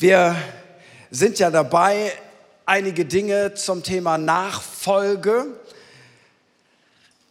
[0.00, 0.36] Wir
[1.10, 2.12] sind ja dabei,
[2.66, 5.46] einige Dinge zum Thema Nachfolge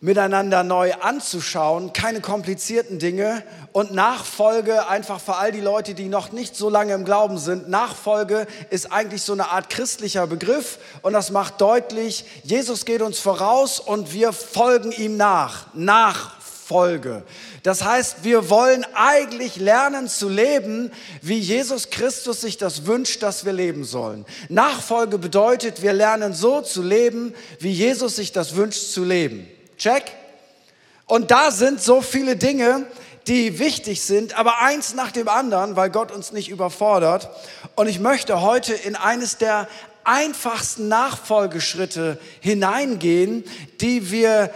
[0.01, 3.41] miteinander neu anzuschauen, keine komplizierten Dinge
[3.71, 7.70] und Nachfolge einfach für all die Leute, die noch nicht so lange im Glauben sind.
[7.70, 13.18] Nachfolge ist eigentlich so eine Art christlicher Begriff und das macht deutlich, Jesus geht uns
[13.18, 15.68] voraus und wir folgen ihm nach.
[16.68, 17.23] Nachfolge.
[17.63, 20.91] Das heißt, wir wollen eigentlich lernen zu leben,
[21.21, 24.26] wie Jesus Christus sich das wünscht, dass wir leben sollen.
[24.49, 29.48] Nachfolge bedeutet, wir lernen so zu leben, wie Jesus sich das wünscht zu leben.
[29.77, 30.03] Check?
[31.05, 32.85] Und da sind so viele Dinge,
[33.27, 37.29] die wichtig sind, aber eins nach dem anderen, weil Gott uns nicht überfordert.
[37.76, 39.68] Und ich möchte heute in eines der
[40.04, 43.43] einfachsten Nachfolgeschritte hineingehen,
[43.81, 44.52] die wir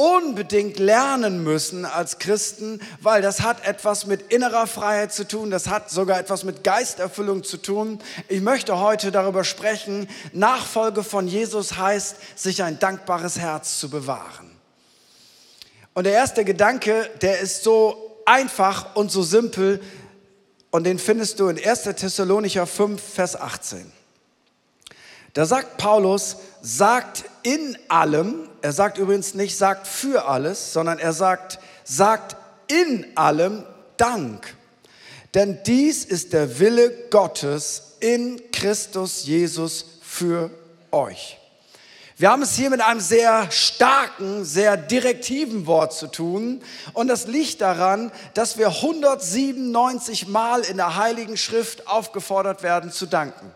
[0.00, 5.68] unbedingt lernen müssen als Christen, weil das hat etwas mit innerer Freiheit zu tun, das
[5.68, 7.98] hat sogar etwas mit Geisterfüllung zu tun.
[8.26, 14.50] Ich möchte heute darüber sprechen, Nachfolge von Jesus heißt, sich ein dankbares Herz zu bewahren.
[15.92, 19.82] Und der erste Gedanke, der ist so einfach und so simpel
[20.70, 21.82] und den findest du in 1.
[21.82, 23.99] Thessalonicher 5, Vers 18.
[25.34, 31.12] Da sagt Paulus, sagt in allem, er sagt übrigens nicht, sagt für alles, sondern er
[31.12, 32.36] sagt, sagt
[32.68, 33.64] in allem
[33.96, 34.54] Dank.
[35.34, 40.50] Denn dies ist der Wille Gottes in Christus Jesus für
[40.90, 41.38] euch.
[42.16, 46.62] Wir haben es hier mit einem sehr starken, sehr direktiven Wort zu tun.
[46.92, 53.06] Und das liegt daran, dass wir 197 Mal in der Heiligen Schrift aufgefordert werden zu
[53.06, 53.50] danken.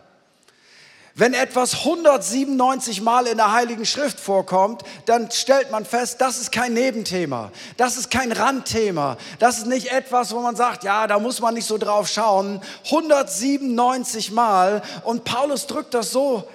[1.17, 6.51] Wenn etwas 197 Mal in der Heiligen Schrift vorkommt, dann stellt man fest, das ist
[6.51, 11.17] kein Nebenthema, das ist kein Randthema, das ist nicht etwas, wo man sagt, ja, da
[11.17, 12.59] muss man nicht so drauf schauen.
[12.87, 16.49] 197 Mal und Paulus drückt das so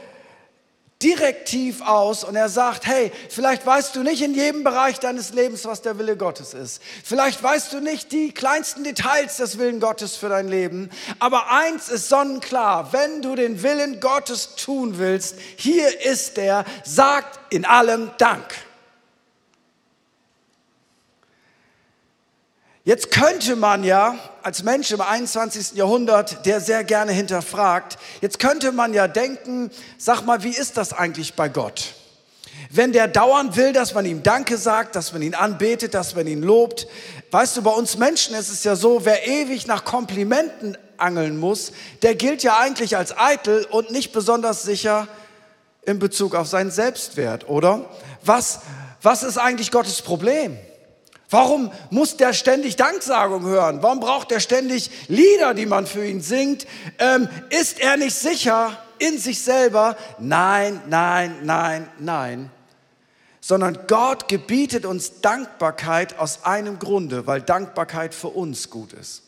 [1.02, 5.64] direktiv aus und er sagt, hey, vielleicht weißt du nicht in jedem Bereich deines Lebens,
[5.64, 6.82] was der Wille Gottes ist.
[7.04, 10.90] Vielleicht weißt du nicht die kleinsten Details des Willen Gottes für dein Leben.
[11.18, 17.40] Aber eins ist sonnenklar, wenn du den Willen Gottes tun willst, hier ist der, sagt
[17.50, 18.44] in allem Dank.
[22.90, 25.74] Jetzt könnte man ja als Mensch im 21.
[25.76, 30.92] Jahrhundert, der sehr gerne hinterfragt, jetzt könnte man ja denken, sag mal, wie ist das
[30.92, 31.94] eigentlich bei Gott?
[32.68, 36.26] Wenn der dauernd will, dass man ihm Danke sagt, dass man ihn anbetet, dass man
[36.26, 36.88] ihn lobt.
[37.30, 41.70] Weißt du, bei uns Menschen ist es ja so, wer ewig nach Komplimenten angeln muss,
[42.02, 45.06] der gilt ja eigentlich als eitel und nicht besonders sicher
[45.82, 47.88] in Bezug auf seinen Selbstwert, oder?
[48.24, 48.62] Was,
[49.00, 50.58] was ist eigentlich Gottes Problem?
[51.30, 53.82] Warum muss der ständig Danksagung hören?
[53.82, 56.66] Warum braucht er ständig Lieder, die man für ihn singt?
[56.98, 59.96] Ähm, ist er nicht sicher in sich selber?
[60.18, 62.50] Nein, nein, nein, nein.
[63.40, 69.22] Sondern Gott gebietet uns Dankbarkeit aus einem Grunde, weil Dankbarkeit für uns gut ist.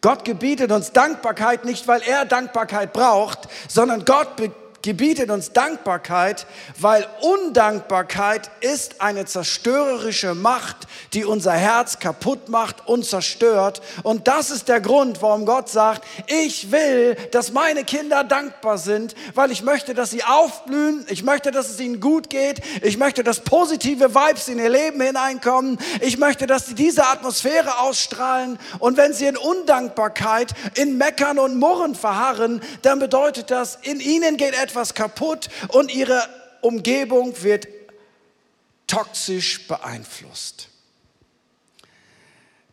[0.00, 4.36] Gott gebietet uns Dankbarkeit nicht, weil er Dankbarkeit braucht, sondern Gott
[4.82, 6.46] gebietet uns Dankbarkeit,
[6.78, 13.82] weil Undankbarkeit ist eine zerstörerische Macht, die unser Herz kaputt macht und zerstört.
[14.02, 19.14] Und das ist der Grund, warum Gott sagt, ich will, dass meine Kinder dankbar sind,
[19.34, 23.24] weil ich möchte, dass sie aufblühen, ich möchte, dass es ihnen gut geht, ich möchte,
[23.24, 28.58] dass positive Vibes in ihr Leben hineinkommen, ich möchte, dass sie diese Atmosphäre ausstrahlen.
[28.78, 34.36] Und wenn sie in Undankbarkeit, in Meckern und Murren verharren, dann bedeutet das, in ihnen
[34.36, 36.22] geht etwas etwas kaputt und ihre
[36.60, 37.66] Umgebung wird
[38.86, 40.68] toxisch beeinflusst.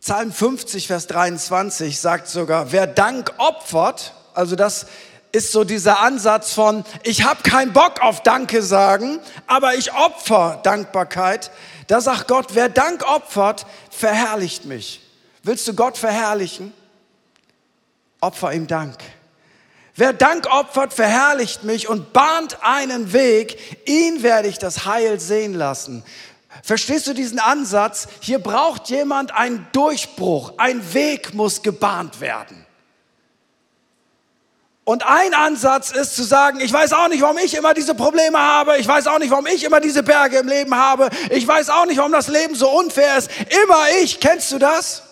[0.01, 4.87] Psalm 50, Vers 23 sagt sogar, wer Dank opfert, also das
[5.31, 10.59] ist so dieser Ansatz von, ich habe keinen Bock auf Danke sagen, aber ich opfer
[10.61, 11.51] Dankbarkeit.
[11.87, 14.99] Da sagt Gott, wer Dank opfert, verherrlicht mich.
[15.41, 16.73] Willst du Gott verherrlichen?
[18.19, 18.97] Opfer ihm Dank.
[19.95, 23.87] Wer Dank opfert, verherrlicht mich und bahnt einen Weg.
[23.87, 26.03] Ihn werde ich das Heil sehen lassen.
[26.63, 28.07] Verstehst du diesen Ansatz?
[28.19, 30.53] Hier braucht jemand einen Durchbruch.
[30.57, 32.65] Ein Weg muss gebahnt werden.
[34.85, 38.37] Und ein Ansatz ist zu sagen, ich weiß auch nicht, warum ich immer diese Probleme
[38.37, 38.77] habe.
[38.77, 41.09] Ich weiß auch nicht, warum ich immer diese Berge im Leben habe.
[41.29, 43.29] Ich weiß auch nicht, warum das Leben so unfair ist.
[43.63, 44.19] Immer ich.
[44.19, 45.03] Kennst du das?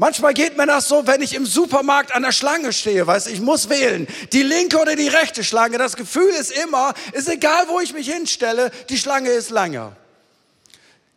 [0.00, 3.40] Manchmal geht mir das so, wenn ich im Supermarkt an der Schlange stehe, weiß ich
[3.40, 5.76] muss wählen, die linke oder die rechte Schlange.
[5.76, 9.96] Das Gefühl ist immer, ist egal, wo ich mich hinstelle, die Schlange ist länger.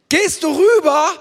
[0.09, 1.13] Gehst du rüber,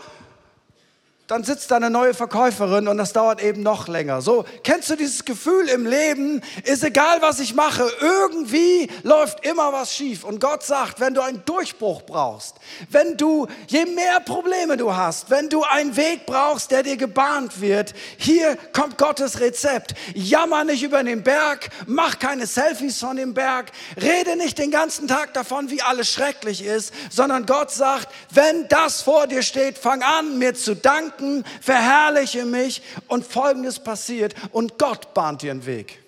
[1.30, 4.20] dann sitzt da eine neue Verkäuferin und das dauert eben noch länger.
[4.20, 9.72] So, kennst du dieses Gefühl im Leben, ist egal, was ich mache, irgendwie läuft immer
[9.72, 10.24] was schief.
[10.24, 12.56] Und Gott sagt, wenn du einen Durchbruch brauchst,
[12.90, 17.60] wenn du, je mehr Probleme du hast, wenn du einen Weg brauchst, der dir gebahnt
[17.60, 19.94] wird, hier kommt Gottes Rezept.
[20.14, 23.70] Jammer nicht über den Berg, mach keine Selfies von dem Berg,
[24.02, 29.02] rede nicht den ganzen Tag davon, wie alles schrecklich ist, sondern Gott sagt, wenn das
[29.02, 31.19] vor dir steht, fang an, mir zu danken,
[31.61, 36.00] verherrliche mich und Folgendes passiert und Gott bahnt dir einen Weg.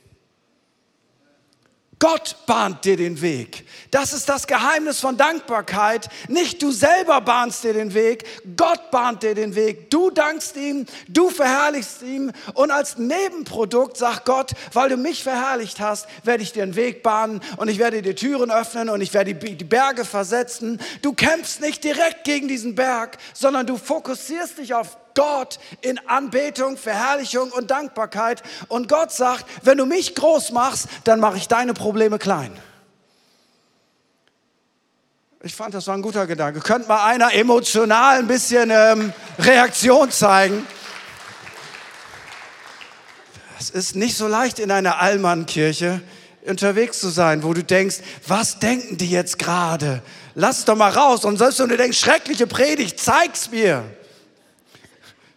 [2.02, 3.64] Gott bahnt dir den Weg.
[3.92, 6.08] Das ist das Geheimnis von Dankbarkeit.
[6.26, 8.24] Nicht du selber bahnst dir den Weg,
[8.56, 9.88] Gott bahnt dir den Weg.
[9.88, 15.78] Du dankst ihm, du verherrlichst ihm und als Nebenprodukt sagt Gott, weil du mich verherrlicht
[15.78, 19.14] hast, werde ich dir einen Weg bahnen und ich werde dir Türen öffnen und ich
[19.14, 20.80] werde die Berge versetzen.
[21.02, 26.76] Du kämpfst nicht direkt gegen diesen Berg, sondern du fokussierst dich auf Gott in Anbetung,
[26.76, 28.42] Verherrlichung und Dankbarkeit.
[28.68, 32.52] Und Gott sagt, wenn du mich groß machst, dann mache ich deine Probleme klein.
[35.44, 36.60] Ich fand, das war ein guter Gedanke.
[36.60, 40.64] Könnte mal einer emotional ein bisschen ähm, Reaktion zeigen?
[43.58, 46.00] Es ist nicht so leicht in einer Allmannkirche
[46.46, 50.02] unterwegs zu sein, wo du denkst, was denken die jetzt gerade?
[50.34, 51.24] Lass es doch mal raus.
[51.24, 53.84] Und selbst wenn du denkst, schreckliche Predigt, zeig's mir.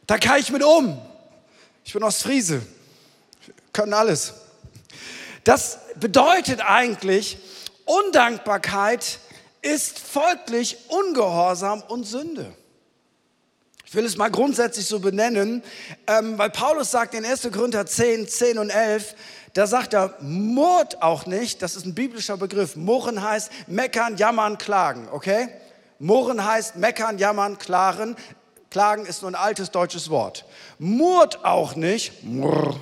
[0.07, 1.00] Da kann ich mit um.
[1.84, 2.62] Ich bin aus Friese.
[3.74, 4.34] Können alles.
[5.44, 7.38] Das bedeutet eigentlich,
[7.86, 9.19] Undankbarkeit
[9.62, 12.54] ist folglich Ungehorsam und Sünde.
[13.86, 15.63] Ich will es mal grundsätzlich so benennen,
[16.07, 17.50] ähm, weil Paulus sagt in 1.
[17.52, 19.16] Korinther 10, 10 und 11,
[19.54, 22.75] da sagt er, murrt auch nicht, das ist ein biblischer Begriff.
[22.75, 25.48] Murren heißt meckern, jammern, klagen, okay?
[26.00, 28.18] Murren heißt meckern, jammern, klagen.
[28.75, 30.44] Klagen ist nur ein altes deutsches Wort.
[30.80, 32.77] Murrt auch nicht, murr,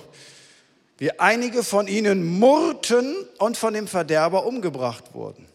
[0.97, 5.45] wie einige von ihnen murrten und von dem Verderber umgebracht wurden.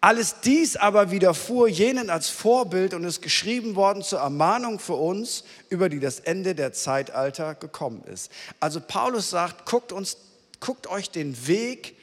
[0.00, 5.44] Alles dies aber widerfuhr jenen als Vorbild und ist geschrieben worden zur Ermahnung für uns,
[5.68, 8.32] über die das Ende der Zeitalter gekommen ist.
[8.58, 10.16] Also Paulus sagt, guckt, uns,
[10.60, 11.94] guckt euch den Weg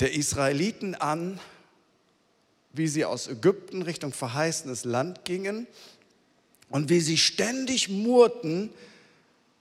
[0.00, 1.38] der Israeliten an
[2.78, 5.66] wie sie aus Ägypten Richtung verheißenes Land gingen
[6.70, 8.70] und wie sie ständig murrten.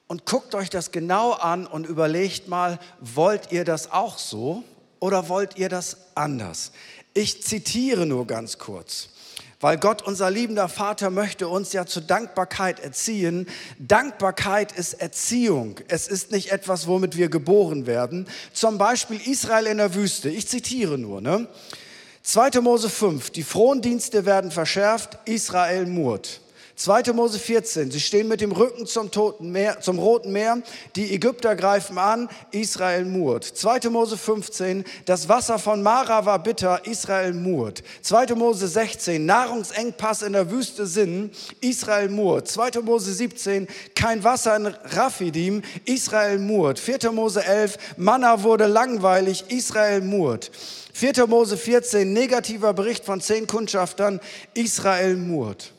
[0.07, 4.63] Und guckt euch das genau an und überlegt mal, wollt ihr das auch so
[4.99, 6.71] oder wollt ihr das anders?
[7.13, 9.09] Ich zitiere nur ganz kurz.
[9.59, 13.47] Weil Gott, unser liebender Vater, möchte uns ja zur Dankbarkeit erziehen.
[13.79, 15.79] Dankbarkeit ist Erziehung.
[15.87, 18.27] Es ist nicht etwas, womit wir geboren werden.
[18.53, 20.29] Zum Beispiel Israel in der Wüste.
[20.29, 21.21] Ich zitiere nur.
[21.21, 21.47] Ne?
[22.27, 22.59] 2.
[22.59, 26.41] Mose 5, die Frondienste werden verschärft, Israel murrt.
[26.77, 27.11] 2.
[27.13, 30.61] Mose 14, sie stehen mit dem Rücken zum, Toten Meer, zum Roten Meer,
[30.95, 33.45] die Ägypter greifen an, Israel murrt.
[33.45, 33.89] 2.
[33.89, 37.81] Mose 15, das Wasser von Mara war bitter, Israel murrt.
[38.03, 38.35] 2.
[38.35, 41.31] Mose 16, Nahrungsengpass in der Wüste Sinn,
[41.61, 42.47] Israel murrt.
[42.47, 42.81] 2.
[42.83, 46.77] Mose 17, kein Wasser in Raphidim, Israel murrt.
[46.77, 47.11] 4.
[47.11, 50.51] Mose 11, Manna wurde langweilig, Israel murrt.
[50.93, 51.25] 4.
[51.25, 54.19] Mose 14, negativer Bericht von zehn Kundschaftern,
[54.53, 55.73] Israel murrt.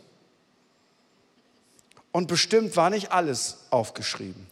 [2.12, 4.46] Und bestimmt war nicht alles aufgeschrieben.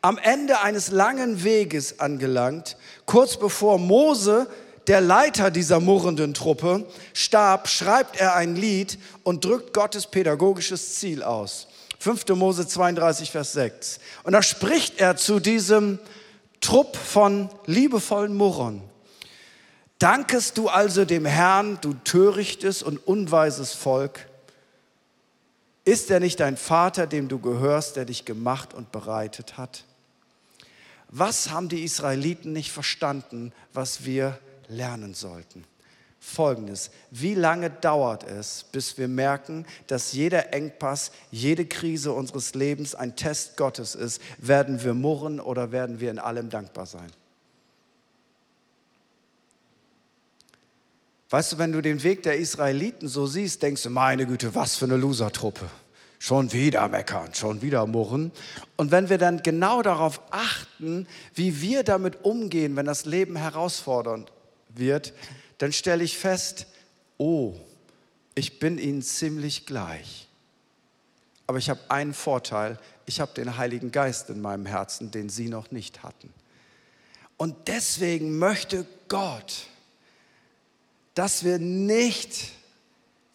[0.00, 2.76] Am Ende eines langen Weges angelangt,
[3.06, 4.48] kurz bevor Mose,
[4.88, 11.22] der Leiter dieser murrenden Truppe, starb, schreibt er ein Lied und drückt Gottes pädagogisches Ziel
[11.22, 11.68] aus.
[12.00, 12.26] 5.
[12.30, 14.00] Mose 32, Vers 6.
[14.24, 16.00] Und da spricht er zu diesem
[16.60, 18.82] Trupp von liebevollen Murrern.
[20.00, 24.26] Dankest du also dem Herrn, du törichtes und unweises Volk?
[25.84, 29.84] Ist er nicht dein Vater, dem du gehörst, der dich gemacht und bereitet hat?
[31.08, 35.64] Was haben die Israeliten nicht verstanden, was wir lernen sollten?
[36.20, 42.94] Folgendes, wie lange dauert es, bis wir merken, dass jeder Engpass, jede Krise unseres Lebens
[42.94, 44.22] ein Test Gottes ist?
[44.38, 47.10] Werden wir murren oder werden wir in allem dankbar sein?
[51.32, 54.76] Weißt du, wenn du den Weg der Israeliten so siehst, denkst du, meine Güte, was
[54.76, 55.66] für eine Losertruppe.
[56.18, 58.32] Schon wieder meckern, schon wieder murren.
[58.76, 64.30] Und wenn wir dann genau darauf achten, wie wir damit umgehen, wenn das Leben herausfordernd
[64.68, 65.14] wird,
[65.56, 66.66] dann stelle ich fest,
[67.16, 67.54] oh,
[68.34, 70.28] ich bin ihnen ziemlich gleich.
[71.46, 75.48] Aber ich habe einen Vorteil, ich habe den Heiligen Geist in meinem Herzen, den sie
[75.48, 76.30] noch nicht hatten.
[77.38, 79.68] Und deswegen möchte Gott,
[81.14, 82.52] dass wir nicht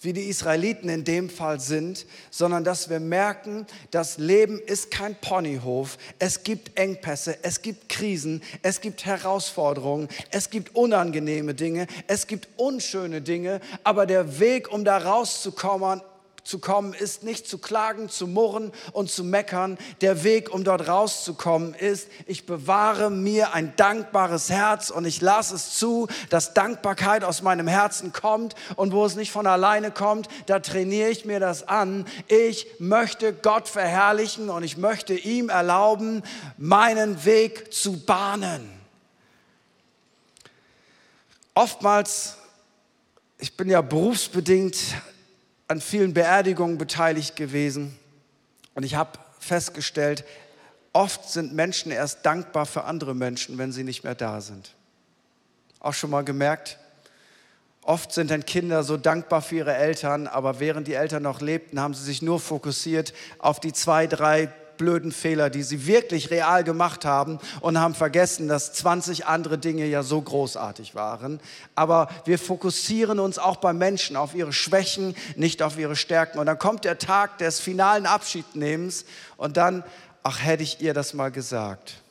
[0.01, 5.15] wie die Israeliten in dem Fall sind, sondern dass wir merken, das Leben ist kein
[5.15, 5.97] Ponyhof.
[6.19, 12.47] Es gibt Engpässe, es gibt Krisen, es gibt Herausforderungen, es gibt unangenehme Dinge, es gibt
[12.57, 16.01] unschöne Dinge, aber der Weg, um da rauszukommen,
[16.47, 19.77] zu kommen, ist nicht zu klagen, zu murren und zu meckern.
[20.01, 25.55] Der Weg, um dort rauszukommen, ist, ich bewahre mir ein dankbares Herz und ich lasse
[25.55, 30.29] es zu, dass Dankbarkeit aus meinem Herzen kommt und wo es nicht von alleine kommt,
[30.45, 32.05] da trainiere ich mir das an.
[32.27, 36.23] Ich möchte Gott verherrlichen und ich möchte ihm erlauben,
[36.57, 38.69] meinen Weg zu bahnen.
[41.53, 42.37] Oftmals,
[43.37, 44.77] ich bin ja berufsbedingt
[45.67, 47.97] an vielen Beerdigungen beteiligt gewesen
[48.73, 50.23] und ich habe festgestellt,
[50.93, 54.73] oft sind Menschen erst dankbar für andere Menschen, wenn sie nicht mehr da sind.
[55.79, 56.77] Auch schon mal gemerkt?
[57.81, 61.79] Oft sind dann Kinder so dankbar für ihre Eltern, aber während die Eltern noch lebten,
[61.79, 66.63] haben sie sich nur fokussiert auf die zwei, drei blöden Fehler, die sie wirklich real
[66.63, 71.39] gemacht haben und haben vergessen, dass 20 andere Dinge ja so großartig waren.
[71.75, 76.39] Aber wir fokussieren uns auch bei Menschen auf ihre Schwächen, nicht auf ihre Stärken.
[76.39, 79.05] Und dann kommt der Tag des finalen Abschiednehmens
[79.37, 79.83] und dann,
[80.23, 82.01] ach, hätte ich ihr das mal gesagt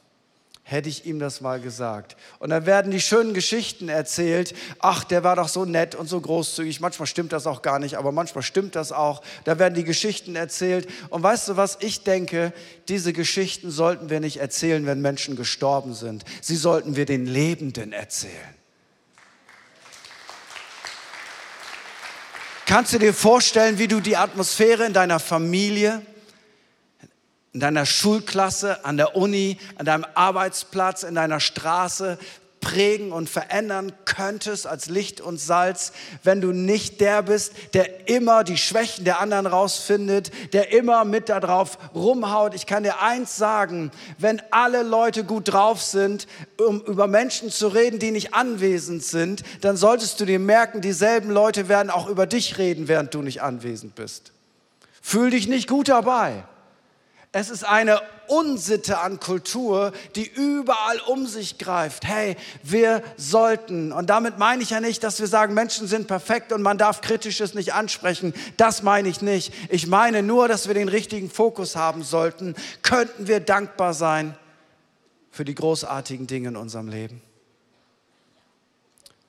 [0.69, 2.17] hätte ich ihm das mal gesagt.
[2.41, 4.53] Und dann werden die schönen Geschichten erzählt.
[4.81, 6.81] Ach, der war doch so nett und so großzügig.
[6.81, 9.23] Manchmal stimmt das auch gar nicht, aber manchmal stimmt das auch.
[9.45, 10.89] Da werden die Geschichten erzählt.
[11.09, 11.79] Und weißt du was?
[11.83, 12.53] Ich denke,
[12.89, 16.25] diese Geschichten sollten wir nicht erzählen, wenn Menschen gestorben sind.
[16.43, 18.35] Sie sollten wir den Lebenden erzählen.
[22.67, 26.03] Kannst du dir vorstellen, wie du die Atmosphäre in deiner Familie,
[27.57, 32.19] in deiner Schulklasse, an der Uni, an deinem Arbeitsplatz, in deiner Straße
[32.61, 38.45] prägen und verändern könntest als Licht und Salz, wenn du nicht der bist, der immer
[38.45, 42.55] die Schwächen der anderen rausfindet, der immer mit darauf rumhaut.
[42.55, 46.27] Ich kann dir eins sagen, wenn alle Leute gut drauf sind,
[46.59, 51.31] um über Menschen zu reden, die nicht anwesend sind, dann solltest du dir merken, dieselben
[51.31, 54.33] Leute werden auch über dich reden, während du nicht anwesend bist.
[55.01, 56.45] Fühl dich nicht gut dabei.
[57.33, 62.07] Es ist eine Unsitte an Kultur, die überall um sich greift.
[62.07, 66.53] Hey, wir sollten, und damit meine ich ja nicht, dass wir sagen, Menschen sind perfekt
[66.53, 68.35] und man darf Kritisches nicht ansprechen.
[68.57, 69.53] Das meine ich nicht.
[69.69, 72.55] Ich meine nur, dass wir den richtigen Fokus haben sollten.
[72.83, 74.35] Könnten wir dankbar sein
[75.31, 77.23] für die großartigen Dinge in unserem Leben?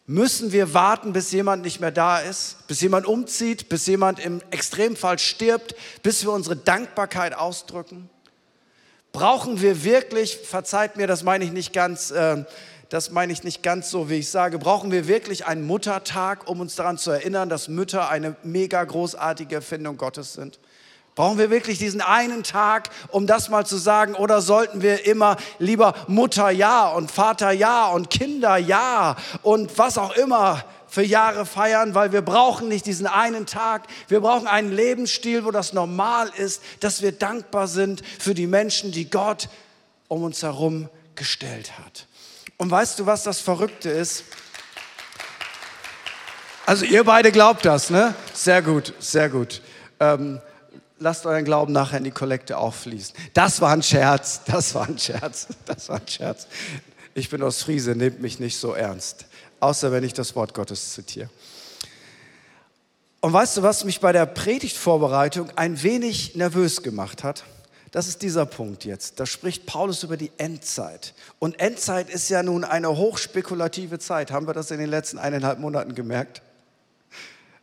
[0.10, 4.42] Müssen wir warten, bis jemand nicht mehr da ist, bis jemand umzieht, bis jemand im
[4.52, 8.10] Extremfall stirbt, bis wir unsere Dankbarkeit ausdrücken?
[9.12, 12.46] Brauchen wir wirklich, verzeiht mir, das meine ich nicht ganz, äh,
[12.88, 16.62] das meine ich nicht ganz so, wie ich sage, brauchen wir wirklich einen Muttertag, um
[16.62, 20.58] uns daran zu erinnern, dass Mütter eine mega großartige Erfindung Gottes sind?
[21.18, 24.14] Brauchen wir wirklich diesen einen Tag, um das mal zu sagen?
[24.14, 29.98] Oder sollten wir immer lieber Mutter ja und Vater ja und Kinder ja und was
[29.98, 33.88] auch immer für Jahre feiern, weil wir brauchen nicht diesen einen Tag.
[34.08, 38.92] Wir brauchen einen Lebensstil, wo das normal ist, dass wir dankbar sind für die Menschen,
[38.92, 39.50] die Gott
[40.10, 42.06] um uns herum gestellt hat.
[42.58, 44.24] Und weißt du, was das Verrückte ist?
[46.68, 48.14] Also ihr beide glaubt das, ne?
[48.36, 49.64] Sehr gut, sehr gut.
[50.00, 50.40] Ähm,
[51.00, 53.16] lasst euren Glauben nachher in die Kollekte auffließen.
[53.34, 56.48] Das war ein Scherz, das war ein Scherz, das war ein Scherz.
[57.14, 59.26] Ich bin aus Friese, nehmt mich nicht so ernst,
[59.60, 61.30] außer wenn ich das Wort Gottes zitiere.
[63.22, 67.44] Und weißt du, was mich bei der Predigtvorbereitung ein wenig nervös gemacht hat?
[67.92, 69.20] Das ist dieser Punkt jetzt.
[69.20, 71.14] Da spricht Paulus über die Endzeit.
[71.40, 74.32] Und Endzeit ist ja nun eine hochspekulative Zeit.
[74.32, 76.42] Haben wir das in den letzten eineinhalb Monaten gemerkt?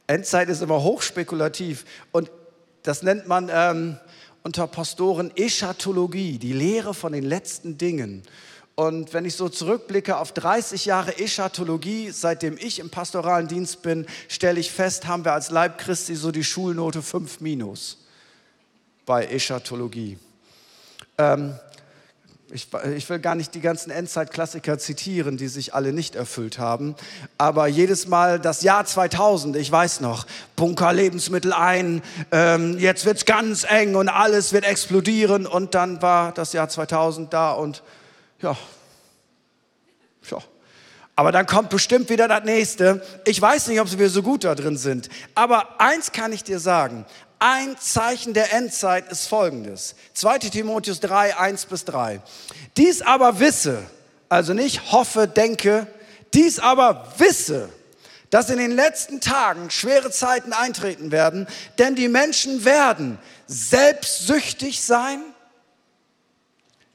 [0.07, 1.85] Endzeit ist immer hochspekulativ.
[2.11, 2.31] Und
[2.85, 3.99] das nennt man ähm,
[4.43, 8.23] unter Pastoren Eschatologie, die Lehre von den letzten Dingen.
[8.77, 14.07] Und wenn ich so zurückblicke auf 30 Jahre Eschatologie, seitdem ich im pastoralen Dienst bin,
[14.29, 18.05] stelle ich fest, haben wir als Leib Christi so die Schulnote 5 minus
[19.07, 20.19] bei Eschatologie.
[21.17, 21.55] Ähm,
[22.55, 26.95] ich, ich, will gar nicht die ganzen Endzeitklassiker zitieren, die sich alle nicht erfüllt haben.
[27.37, 33.17] Aber jedes Mal das Jahr 2000, ich weiß noch, Bunker Lebensmittel ein, ähm, jetzt wird
[33.17, 35.49] es ganz eng und alles wird explodieren.
[35.49, 37.83] Und dann war das Jahr 2000 da und
[38.41, 38.57] ja,
[40.31, 40.39] ja.
[41.17, 43.05] Aber dann kommt bestimmt wieder das nächste.
[43.25, 45.09] Ich weiß nicht, ob wir so gut da drin sind.
[45.35, 47.05] Aber eins kann ich dir sagen.
[47.47, 49.97] Ein Zeichen der Endzeit ist folgendes.
[50.15, 52.23] 2 Timotheus 3, 1 bis 3.
[52.79, 53.83] Dies aber wisse,
[54.31, 55.87] also nicht hoffe, denke,
[56.33, 57.69] dies aber wisse,
[58.31, 61.47] dass in den letzten Tagen schwere Zeiten eintreten werden,
[61.77, 65.21] denn die Menschen werden selbstsüchtig sein.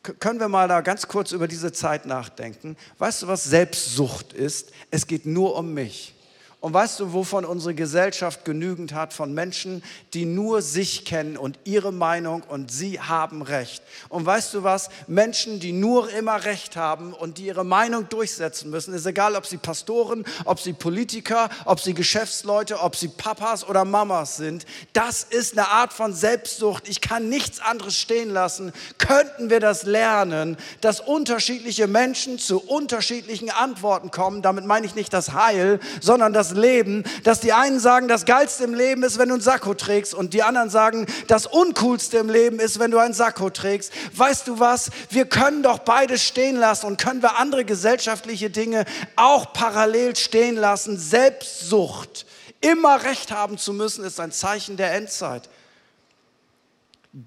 [0.02, 2.76] Können wir mal da ganz kurz über diese Zeit nachdenken?
[2.98, 4.72] Weißt du, was Selbstsucht ist?
[4.90, 6.16] Es geht nur um mich.
[6.62, 9.14] Und weißt du, wovon unsere Gesellschaft genügend hat?
[9.14, 9.82] Von Menschen,
[10.14, 13.82] die nur sich kennen und ihre Meinung und sie haben Recht.
[14.10, 14.90] Und weißt du was?
[15.08, 19.46] Menschen, die nur immer Recht haben und die ihre Meinung durchsetzen müssen, ist egal, ob
[19.46, 24.66] sie Pastoren, ob sie Politiker, ob sie Geschäftsleute, ob sie Papas oder Mamas sind.
[24.92, 26.90] Das ist eine Art von Selbstsucht.
[26.90, 28.74] Ich kann nichts anderes stehen lassen.
[28.98, 34.42] Könnten wir das lernen, dass unterschiedliche Menschen zu unterschiedlichen Antworten kommen?
[34.42, 38.26] Damit meine ich nicht das Heil, sondern das das Leben, dass die einen sagen, das
[38.26, 42.18] Geilste im Leben ist, wenn du ein Sakko trägst und die anderen sagen, das Uncoolste
[42.18, 43.92] im Leben ist, wenn du ein Sakko trägst.
[44.14, 44.90] Weißt du was?
[45.10, 50.56] Wir können doch beides stehen lassen und können wir andere gesellschaftliche Dinge auch parallel stehen
[50.56, 50.98] lassen.
[50.98, 52.26] Selbstsucht,
[52.62, 55.50] immer Recht haben zu müssen, ist ein Zeichen der Endzeit.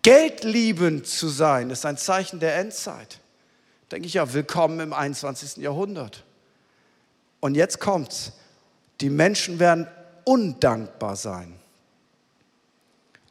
[0.02, 3.18] Geldliebend zu sein, ist ein Zeichen der Endzeit.
[3.90, 5.56] Denke ich ja, willkommen im 21.
[5.56, 6.24] Jahrhundert.
[7.40, 8.32] Und jetzt kommt's.
[9.00, 9.88] Die Menschen werden
[10.24, 11.54] undankbar sein.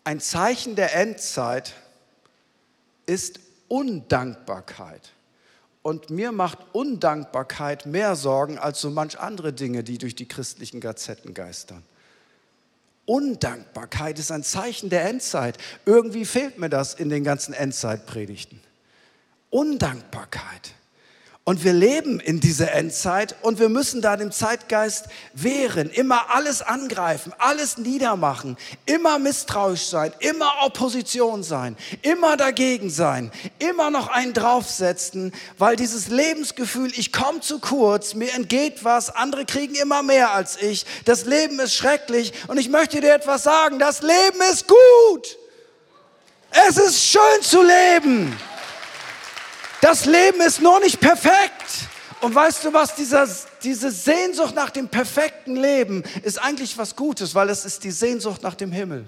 [0.03, 1.74] Ein Zeichen der Endzeit
[3.06, 5.12] ist Undankbarkeit.
[5.84, 10.80] Und mir macht Undankbarkeit mehr Sorgen als so manch andere Dinge, die durch die christlichen
[10.80, 11.84] Gazetten geistern.
[13.06, 15.58] Undankbarkeit ist ein Zeichen der Endzeit.
[15.86, 18.62] Irgendwie fehlt mir das in den ganzen Endzeitpredigten.
[19.50, 20.74] Undankbarkeit.
[21.43, 26.62] Und wir leben in dieser Endzeit und wir müssen da dem Zeitgeist wehren, immer alles
[26.62, 34.33] angreifen, alles niedermachen, immer misstrauisch sein, immer Opposition sein, immer dagegen sein, immer noch einen
[34.33, 40.33] draufsetzen, weil dieses Lebensgefühl, ich komme zu kurz, mir entgeht was, andere kriegen immer mehr
[40.33, 44.67] als ich, das Leben ist schrecklich und ich möchte dir etwas sagen, das Leben ist
[44.67, 45.38] gut.
[46.67, 48.38] Es ist schön zu leben.
[49.82, 51.90] Das Leben ist noch nicht perfekt.
[52.22, 53.28] Und weißt du was, dieser,
[53.63, 58.44] diese Sehnsucht nach dem perfekten Leben ist eigentlich was Gutes, weil es ist die Sehnsucht
[58.44, 59.08] nach dem Himmel.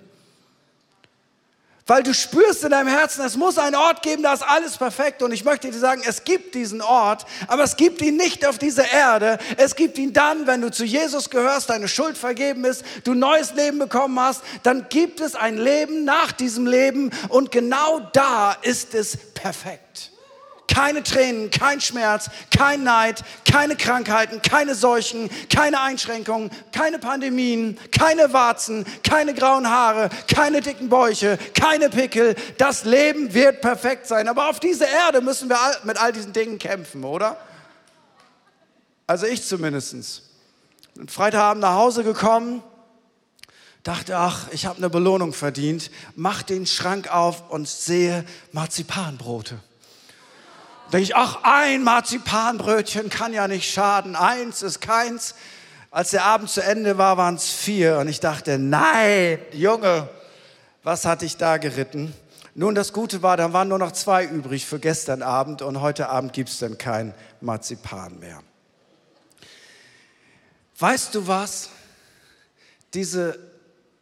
[1.86, 5.22] Weil du spürst in deinem Herzen, es muss einen Ort geben, da ist alles perfekt.
[5.22, 8.58] Und ich möchte dir sagen, es gibt diesen Ort, aber es gibt ihn nicht auf
[8.58, 9.38] dieser Erde.
[9.58, 13.54] Es gibt ihn dann, wenn du zu Jesus gehörst, deine Schuld vergeben ist, du neues
[13.54, 18.96] Leben bekommen hast, dann gibt es ein Leben nach diesem Leben und genau da ist
[18.96, 19.83] es perfekt.
[20.68, 28.34] Keine Tränen, kein Schmerz, kein Neid, keine Krankheiten, keine Seuchen, keine Einschränkungen, keine Pandemien, keine
[28.34, 32.36] Warzen, keine grauen Haare, keine dicken Bäuche, keine Pickel.
[32.58, 34.28] Das Leben wird perfekt sein.
[34.28, 37.38] Aber auf dieser Erde müssen wir mit all diesen Dingen kämpfen, oder?
[39.06, 40.24] Also ich zumindest.
[40.96, 42.64] Bin Freitagabend nach Hause gekommen,
[43.84, 48.24] dachte, ach, ich habe eine Belohnung verdient, mach den Schrank auf und sehe
[48.54, 49.60] Marzipanbrote
[50.94, 55.34] denke ich, ach, ein Marzipanbrötchen kann ja nicht schaden, eins ist keins.
[55.90, 60.08] Als der Abend zu Ende war, waren es vier und ich dachte, nein, Junge,
[60.84, 62.14] was hatte ich da geritten?
[62.56, 66.10] Nun, das Gute war, da waren nur noch zwei übrig für gestern Abend und heute
[66.10, 68.44] Abend gibt es dann kein Marzipan mehr.
[70.78, 71.70] Weißt du was?
[72.94, 73.40] Diese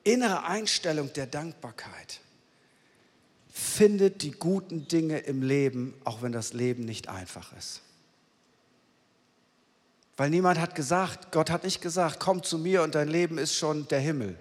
[0.03, 2.19] innere Einstellung der Dankbarkeit,
[3.61, 7.81] findet die guten Dinge im Leben, auch wenn das Leben nicht einfach ist.
[10.17, 13.55] Weil niemand hat gesagt, Gott hat nicht gesagt, komm zu mir und dein Leben ist
[13.55, 14.35] schon der Himmel.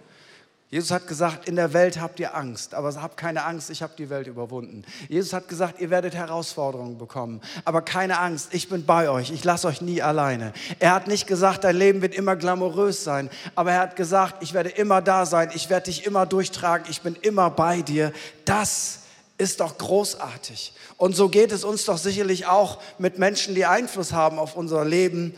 [0.71, 3.93] Jesus hat gesagt, in der Welt habt ihr Angst, aber habt keine Angst, ich habe
[3.99, 4.85] die Welt überwunden.
[5.09, 9.45] Jesus hat gesagt, ihr werdet Herausforderungen bekommen, aber keine Angst, ich bin bei euch, ich
[9.45, 10.53] lasse euch nie alleine.
[10.79, 14.55] Er hat nicht gesagt, dein Leben wird immer glamourös sein, aber er hat gesagt, ich
[14.55, 18.13] werde immer da sein, ich werde dich immer durchtragen, ich bin immer bei dir.
[18.45, 19.01] Das
[19.41, 20.73] ist doch großartig.
[20.97, 24.85] Und so geht es uns doch sicherlich auch mit Menschen, die Einfluss haben auf unser
[24.85, 25.35] Leben,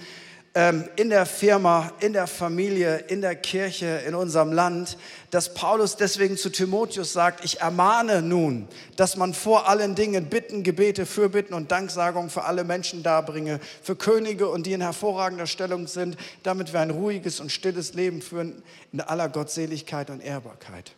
[0.54, 4.98] ähm, in der Firma, in der Familie, in der Kirche, in unserem Land,
[5.30, 10.62] dass Paulus deswegen zu Timotheus sagt, ich ermahne nun, dass man vor allen Dingen Bitten,
[10.62, 15.86] Gebete, Fürbitten und Danksagungen für alle Menschen darbringe, für Könige und die in hervorragender Stellung
[15.86, 18.62] sind, damit wir ein ruhiges und stilles Leben führen
[18.92, 20.92] in aller Gottseligkeit und Ehrbarkeit.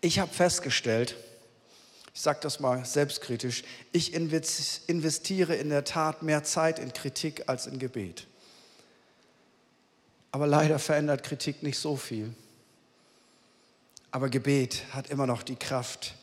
[0.00, 1.16] Ich habe festgestellt,
[2.14, 7.66] ich sage das mal selbstkritisch, ich investiere in der Tat mehr Zeit in Kritik als
[7.66, 8.28] in Gebet.
[10.30, 12.32] Aber leider verändert Kritik nicht so viel.
[14.12, 16.14] Aber Gebet hat immer noch die Kraft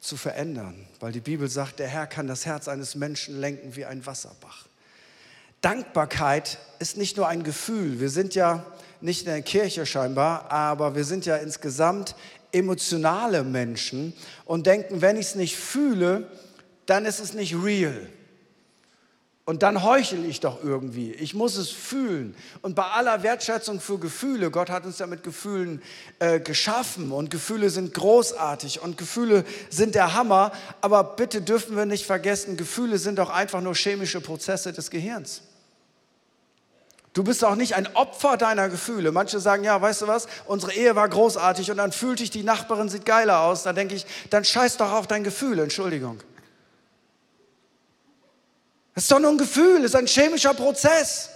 [0.00, 3.84] zu verändern, weil die Bibel sagt, der Herr kann das Herz eines Menschen lenken wie
[3.84, 4.68] ein Wasserbach.
[5.60, 8.00] Dankbarkeit ist nicht nur ein Gefühl.
[8.00, 8.64] Wir sind ja
[9.00, 12.14] nicht in der Kirche scheinbar, aber wir sind ja insgesamt
[12.52, 14.12] emotionale Menschen
[14.44, 16.30] und denken, wenn ich es nicht fühle,
[16.86, 18.08] dann ist es nicht real.
[19.48, 21.10] Und dann heuchel ich doch irgendwie.
[21.10, 22.34] Ich muss es fühlen.
[22.60, 25.80] Und bei aller Wertschätzung für Gefühle, Gott hat uns ja mit Gefühlen
[26.18, 30.52] äh, geschaffen und Gefühle sind großartig und Gefühle sind der Hammer.
[30.82, 35.40] Aber bitte dürfen wir nicht vergessen, Gefühle sind doch einfach nur chemische Prozesse des Gehirns.
[37.12, 39.12] Du bist auch nicht ein Opfer deiner Gefühle.
[39.12, 42.42] Manche sagen, ja, weißt du was, unsere Ehe war großartig und dann fühlt dich die
[42.42, 43.62] Nachbarin, sieht geiler aus.
[43.62, 46.20] Da denke ich, dann scheiß doch auf dein Gefühl, Entschuldigung.
[48.94, 51.30] Das ist doch nur ein Gefühl, das ist ein chemischer Prozess.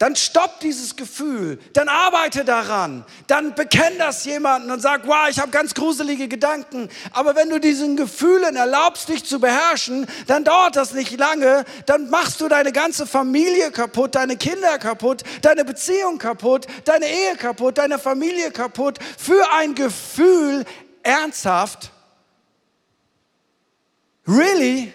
[0.00, 5.38] Dann stopp dieses Gefühl, dann arbeite daran, dann bekenn das jemandem und sag, wow, ich
[5.38, 6.88] habe ganz gruselige Gedanken.
[7.12, 12.08] Aber wenn du diesen Gefühlen erlaubst, dich zu beherrschen, dann dauert das nicht lange, dann
[12.08, 17.76] machst du deine ganze Familie kaputt, deine Kinder kaputt, deine Beziehung kaputt, deine Ehe kaputt,
[17.76, 20.64] deine Familie kaputt, für ein Gefühl
[21.02, 21.90] ernsthaft.
[24.26, 24.94] Really?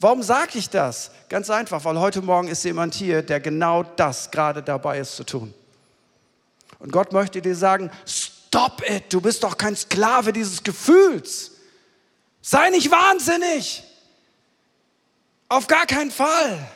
[0.00, 1.10] Warum sage ich das?
[1.28, 5.24] Ganz einfach, weil heute Morgen ist jemand hier, der genau das gerade dabei ist zu
[5.24, 5.52] tun.
[6.78, 11.52] Und Gott möchte dir sagen, stop it, du bist doch kein Sklave dieses Gefühls.
[12.40, 13.82] Sei nicht wahnsinnig.
[15.48, 16.70] Auf gar keinen Fall.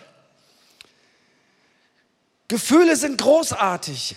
[2.48, 4.16] Gefühle sind großartig,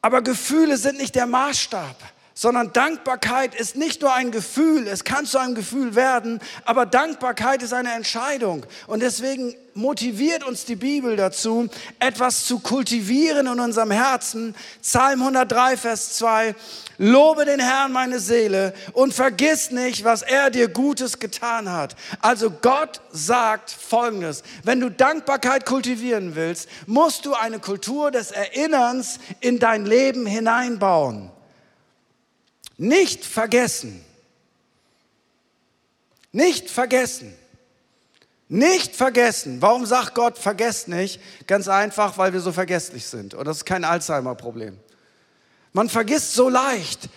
[0.00, 1.96] aber Gefühle sind nicht der Maßstab
[2.34, 7.62] sondern Dankbarkeit ist nicht nur ein Gefühl, es kann zu einem Gefühl werden, aber Dankbarkeit
[7.62, 8.66] ist eine Entscheidung.
[8.88, 11.68] Und deswegen motiviert uns die Bibel dazu,
[12.00, 14.54] etwas zu kultivieren in unserem Herzen.
[14.82, 16.54] Psalm 103, Vers 2.
[16.98, 21.96] Lobe den Herrn meine Seele und vergiss nicht, was er dir Gutes getan hat.
[22.20, 24.44] Also Gott sagt Folgendes.
[24.62, 31.33] Wenn du Dankbarkeit kultivieren willst, musst du eine Kultur des Erinnerns in dein Leben hineinbauen.
[32.84, 34.04] Nicht vergessen.
[36.32, 37.34] Nicht vergessen.
[38.50, 39.62] Nicht vergessen.
[39.62, 41.18] Warum sagt Gott, vergesst nicht?
[41.46, 43.32] Ganz einfach, weil wir so vergesslich sind.
[43.32, 44.78] Und das ist kein Alzheimer-Problem.
[45.72, 47.08] Man vergisst so leicht,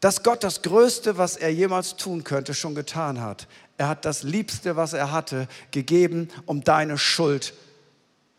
[0.00, 3.46] dass Gott das Größte, was er jemals tun könnte, schon getan hat.
[3.78, 7.54] Er hat das Liebste, was er hatte, gegeben, um deine Schuld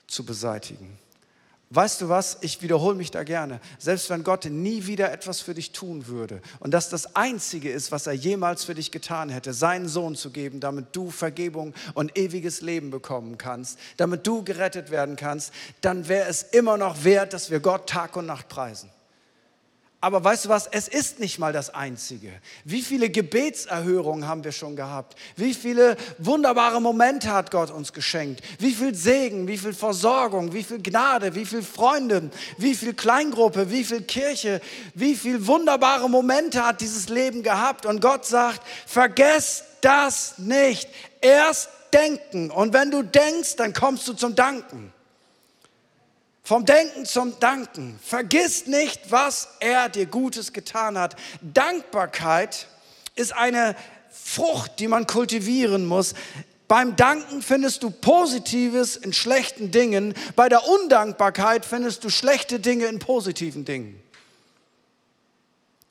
[0.07, 0.99] zu beseitigen.
[1.75, 2.37] Weißt du was?
[2.41, 3.59] Ich wiederhole mich da gerne.
[3.79, 7.91] Selbst wenn Gott nie wieder etwas für dich tun würde und das das Einzige ist,
[7.91, 12.15] was er jemals für dich getan hätte, seinen Sohn zu geben, damit du Vergebung und
[12.15, 17.33] ewiges Leben bekommen kannst, damit du gerettet werden kannst, dann wäre es immer noch wert,
[17.33, 18.91] dass wir Gott Tag und Nacht preisen.
[20.03, 22.29] Aber weißt du was, es ist nicht mal das Einzige.
[22.65, 25.17] Wie viele Gebetserhörungen haben wir schon gehabt?
[25.37, 28.41] Wie viele wunderbare Momente hat Gott uns geschenkt?
[28.59, 33.71] Wie viel Segen, wie viel Versorgung, wie viel Gnade, wie viel Freunde, wie viel Kleingruppe,
[33.71, 34.59] wie viel Kirche,
[34.93, 37.85] wie viel wunderbare Momente hat dieses Leben gehabt?
[37.85, 40.89] Und Gott sagt, vergesst das nicht.
[41.21, 42.51] Erst denken.
[42.51, 44.91] Und wenn du denkst, dann kommst du zum Danken.
[46.45, 47.97] Vom Denken zum Danken.
[48.03, 51.15] Vergiss nicht, was er dir Gutes getan hat.
[51.41, 52.67] Dankbarkeit
[53.15, 53.75] ist eine
[54.11, 56.13] Frucht, die man kultivieren muss.
[56.67, 60.13] Beim Danken findest du Positives in schlechten Dingen.
[60.35, 64.01] Bei der Undankbarkeit findest du schlechte Dinge in positiven Dingen.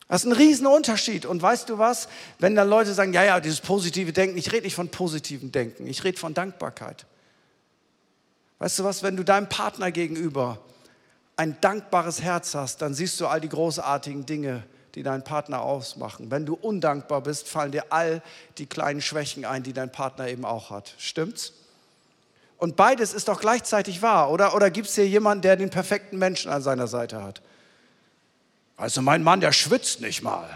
[0.09, 1.25] Das ist ein Riesenunterschied.
[1.25, 2.09] Und weißt du was?
[2.39, 5.87] Wenn dann Leute sagen, ja, ja, dieses positive Denken, ich rede nicht von positivem Denken,
[5.87, 7.07] ich rede von Dankbarkeit.
[8.63, 10.57] Weißt du was, wenn du deinem Partner gegenüber
[11.35, 14.63] ein dankbares Herz hast, dann siehst du all die großartigen Dinge,
[14.95, 16.31] die deinen Partner ausmachen.
[16.31, 18.23] Wenn du undankbar bist, fallen dir all
[18.59, 20.95] die kleinen Schwächen ein, die dein Partner eben auch hat.
[20.99, 21.55] Stimmt's?
[22.57, 24.55] Und beides ist doch gleichzeitig wahr, oder?
[24.55, 27.43] Oder gibt es hier jemanden, der den perfekten Menschen an seiner Seite hat?
[28.77, 30.49] Also mein Mann, der schwitzt nicht mal.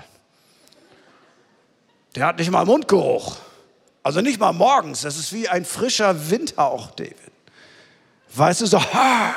[2.15, 3.39] Der hat nicht mal Mundgeruch.
[4.05, 5.01] Also nicht mal morgens.
[5.01, 7.33] Das ist wie ein frischer Windhauch, David.
[8.37, 9.35] Weißt du, so, ha.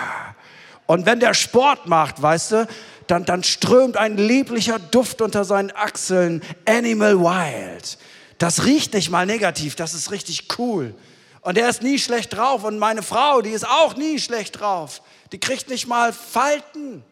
[0.86, 2.68] Und wenn der Sport macht, weißt du,
[3.08, 6.42] dann, dann strömt ein lieblicher Duft unter seinen Achseln.
[6.68, 7.98] Animal Wild.
[8.38, 10.96] Das riecht nicht mal negativ, das ist richtig cool.
[11.42, 12.64] Und er ist nie schlecht drauf.
[12.64, 15.02] Und meine Frau, die ist auch nie schlecht drauf.
[15.32, 17.04] Die kriegt nicht mal Falten.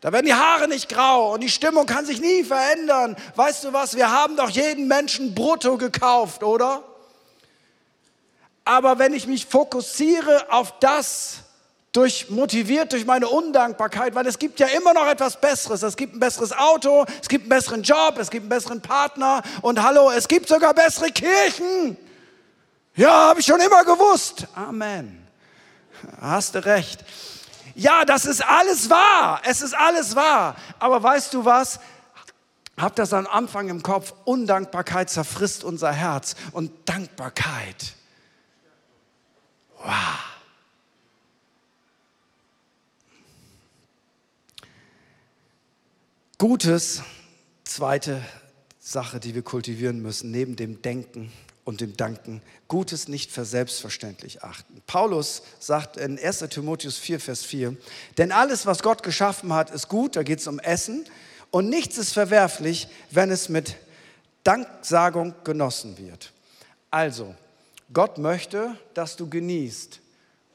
[0.00, 3.14] Da werden die Haare nicht grau und die Stimmung kann sich nie verändern.
[3.36, 3.94] Weißt du was?
[3.94, 6.82] Wir haben doch jeden Menschen brutto gekauft, oder?
[8.64, 11.38] Aber wenn ich mich fokussiere auf das,
[11.92, 15.82] durch, motiviert durch meine Undankbarkeit, weil es gibt ja immer noch etwas Besseres.
[15.82, 19.42] Es gibt ein besseres Auto, es gibt einen besseren Job, es gibt einen besseren Partner
[19.60, 21.96] und hallo, es gibt sogar bessere Kirchen.
[22.94, 24.46] Ja, habe ich schon immer gewusst.
[24.54, 25.26] Amen.
[26.20, 27.04] Hast du recht.
[27.74, 29.40] Ja, das ist alles wahr.
[29.44, 30.56] Es ist alles wahr.
[30.78, 31.78] Aber weißt du was?
[32.76, 34.12] Hab das am Anfang im Kopf.
[34.24, 37.94] Undankbarkeit zerfrisst unser Herz und Dankbarkeit.
[39.82, 39.92] Wow.
[46.38, 47.02] Gutes,
[47.64, 48.22] zweite
[48.80, 51.32] Sache, die wir kultivieren müssen, neben dem Denken
[51.64, 54.82] und dem Danken, Gutes nicht für selbstverständlich achten.
[54.86, 57.76] Paulus sagt in 1 Timotheus 4, Vers 4,
[58.18, 61.04] denn alles, was Gott geschaffen hat, ist gut, da geht es um Essen,
[61.52, 63.76] und nichts ist verwerflich, wenn es mit
[64.42, 66.32] Danksagung genossen wird.
[66.90, 67.34] Also,
[67.92, 70.00] Gott möchte, dass du genießt.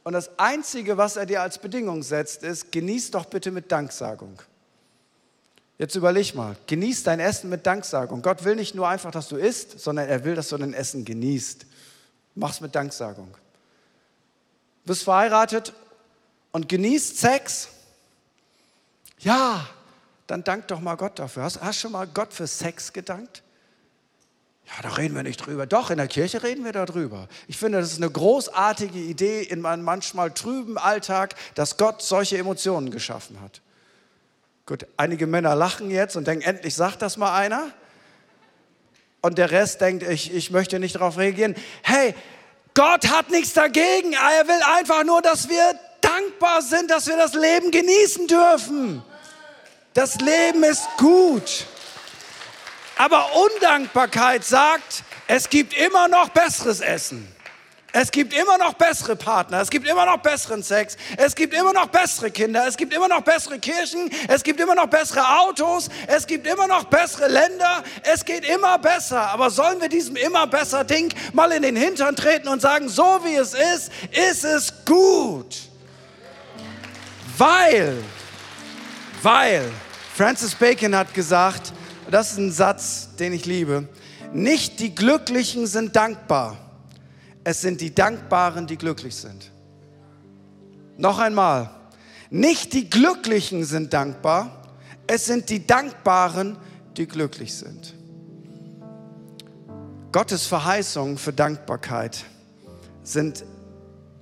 [0.04, 4.41] Und das Einzige, was er dir als Bedingung setzt, ist, genieß doch bitte mit Danksagung.
[5.78, 8.21] Jetzt überleg mal, genieß dein Essen mit Danksagung.
[8.21, 11.06] Gott will nicht nur einfach, dass du isst, sondern er will, dass du dein Essen
[11.06, 11.65] genießt.
[12.36, 13.30] Mach's mit Danksagung.
[14.84, 15.73] Du bist verheiratet
[16.52, 17.67] und genießt Sex?
[19.19, 19.67] Ja,
[20.26, 21.43] dann dank doch mal Gott dafür.
[21.43, 23.43] Hast, du schon mal Gott für Sex gedankt?
[24.67, 25.65] Ja, da reden wir nicht drüber.
[25.65, 27.30] Doch, in der Kirche reden wir darüber.
[27.47, 32.38] Ich finde, das ist eine großartige Idee in meinem manchmal trüben Alltag, dass Gott solche
[32.38, 33.62] Emotionen geschaffen hat.
[34.65, 37.71] Gut, einige Männer lachen jetzt und denken, endlich sagt das mal einer.
[39.21, 41.56] Und der Rest denkt, ich, ich möchte nicht darauf reagieren.
[41.84, 42.13] Hey,
[42.73, 44.13] Gott hat nichts dagegen.
[44.13, 49.01] Er will einfach nur, dass wir dankbar sind, dass wir das Leben genießen dürfen.
[49.93, 51.65] Das Leben ist gut.
[52.97, 57.27] Aber Undankbarkeit sagt, es gibt immer noch besseres Essen.
[57.93, 61.73] Es gibt immer noch bessere Partner, es gibt immer noch besseren Sex, es gibt immer
[61.73, 65.89] noch bessere Kinder, es gibt immer noch bessere Kirchen, es gibt immer noch bessere Autos,
[66.05, 69.21] es gibt immer noch bessere Länder, es geht immer besser.
[69.29, 73.21] Aber sollen wir diesem immer besser Ding mal in den Hintern treten und sagen, so
[73.23, 75.55] wie es ist, ist es gut?
[77.38, 78.03] Weil,
[79.23, 79.71] weil
[80.15, 81.71] Francis Bacon hat gesagt,
[82.11, 83.87] das ist ein Satz, den ich liebe,
[84.33, 86.57] nicht die Glücklichen sind dankbar
[87.49, 89.53] es sind die Dankbaren, die glücklich sind.
[90.97, 91.69] Noch einmal,
[92.29, 94.63] nicht die Glücklichen sind dankbar,
[95.07, 96.57] es sind die Dankbaren,
[96.97, 97.95] die glücklich sind.
[100.11, 102.25] Gottes Verheißungen für Dankbarkeit
[103.01, 103.45] sind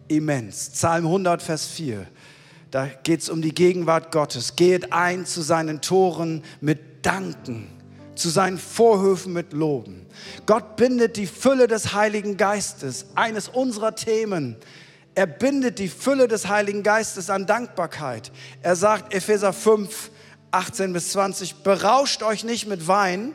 [0.07, 0.69] immens.
[0.69, 2.05] Psalm 100, Vers 4.
[2.69, 4.55] Da geht es um die Gegenwart Gottes.
[4.55, 7.74] Geht ein zu seinen Toren mit Danken
[8.15, 10.05] zu seinen Vorhöfen mit Loben.
[10.45, 14.55] Gott bindet die Fülle des Heiligen Geistes, eines unserer Themen.
[15.15, 18.31] Er bindet die Fülle des Heiligen Geistes an Dankbarkeit.
[18.61, 20.11] Er sagt, Epheser 5,
[20.51, 23.33] 18 bis 20, berauscht euch nicht mit Wein,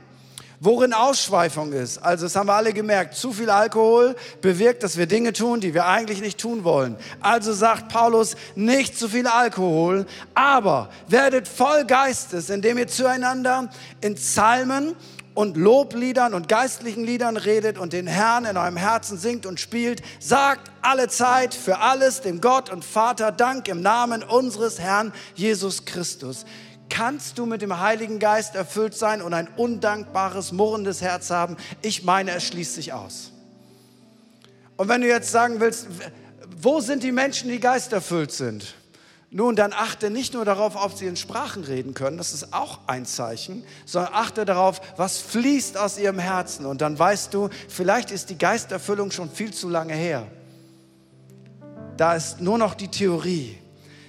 [0.62, 5.06] Worin Ausschweifung ist, also das haben wir alle gemerkt, zu viel Alkohol bewirkt, dass wir
[5.06, 6.96] Dinge tun, die wir eigentlich nicht tun wollen.
[7.22, 13.70] Also sagt Paulus, nicht zu viel Alkohol, aber werdet voll Geistes, indem ihr zueinander
[14.02, 14.94] in Psalmen
[15.32, 20.02] und Lobliedern und geistlichen Liedern redet und den Herrn in eurem Herzen singt und spielt,
[20.18, 25.86] sagt alle Zeit für alles dem Gott und Vater Dank im Namen unseres Herrn Jesus
[25.86, 26.44] Christus
[26.90, 31.56] kannst du mit dem Heiligen Geist erfüllt sein und ein undankbares, murrendes Herz haben?
[31.80, 33.32] Ich meine, es schließt sich aus.
[34.76, 35.86] Und wenn du jetzt sagen willst,
[36.60, 38.74] wo sind die Menschen, die geisterfüllt sind?
[39.32, 42.80] Nun, dann achte nicht nur darauf, ob sie in Sprachen reden können, das ist auch
[42.88, 46.66] ein Zeichen, sondern achte darauf, was fließt aus ihrem Herzen.
[46.66, 50.26] Und dann weißt du, vielleicht ist die Geisterfüllung schon viel zu lange her.
[51.96, 53.59] Da ist nur noch die Theorie.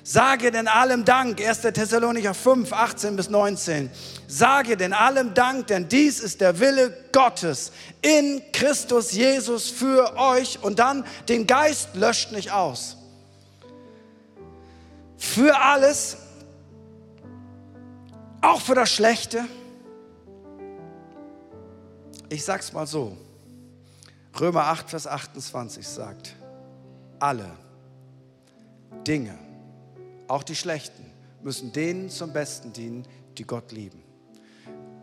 [0.03, 1.61] Sage denn allem Dank, 1.
[1.61, 3.91] Thessalonicher 5, 18 bis 19.
[4.27, 10.63] Sage denn allem Dank, denn dies ist der Wille Gottes in Christus Jesus für euch.
[10.63, 12.97] Und dann, den Geist löscht nicht aus.
[15.17, 16.17] Für alles,
[18.41, 19.45] auch für das Schlechte.
[22.29, 23.15] Ich sag's mal so.
[24.39, 26.33] Römer 8, Vers 28 sagt,
[27.19, 27.51] alle
[29.05, 29.50] Dinge
[30.31, 31.05] auch die Schlechten,
[31.41, 33.05] müssen denen zum Besten dienen,
[33.37, 34.01] die Gott lieben.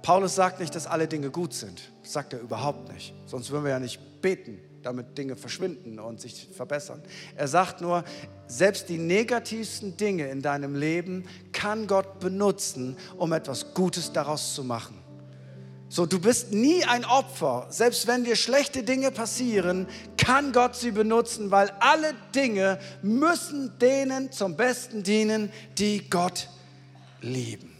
[0.02, 1.92] Paulus sagt nicht, dass alle Dinge gut sind.
[2.02, 3.12] Das sagt er überhaupt nicht.
[3.26, 7.02] Sonst würden wir ja nicht beten, damit Dinge verschwinden und sich verbessern.
[7.36, 8.04] Er sagt nur,
[8.46, 14.64] selbst die negativsten Dinge in deinem Leben kann Gott benutzen, um etwas Gutes daraus zu
[14.64, 14.96] machen.
[15.90, 17.66] So, du bist nie ein Opfer.
[17.70, 19.86] Selbst wenn dir schlechte Dinge passieren,
[20.18, 26.48] kann Gott sie benutzen, weil alle Dinge müssen denen zum Besten dienen, die Gott
[27.22, 27.74] lieben.